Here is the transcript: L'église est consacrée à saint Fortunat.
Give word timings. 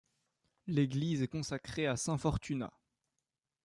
L'église 0.65 1.21
est 1.21 1.27
consacrée 1.27 1.85
à 1.85 1.95
saint 1.95 2.17
Fortunat. 2.17 2.73